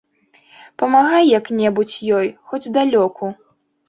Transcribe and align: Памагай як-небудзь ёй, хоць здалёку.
Памагай 0.81 1.25
як-небудзь 1.39 1.97
ёй, 2.21 2.27
хоць 2.47 2.61
здалёку. 2.69 3.29